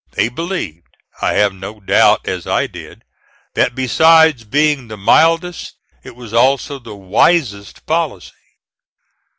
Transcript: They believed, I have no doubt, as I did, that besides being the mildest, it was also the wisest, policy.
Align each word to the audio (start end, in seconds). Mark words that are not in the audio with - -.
They 0.13 0.29
believed, 0.29 0.95
I 1.21 1.33
have 1.35 1.53
no 1.53 1.79
doubt, 1.79 2.27
as 2.27 2.47
I 2.47 2.65
did, 2.65 3.03
that 3.53 3.75
besides 3.75 4.43
being 4.45 4.87
the 4.87 4.97
mildest, 4.97 5.75
it 6.03 6.15
was 6.15 6.33
also 6.33 6.79
the 6.79 6.95
wisest, 6.95 7.85
policy. 7.85 8.33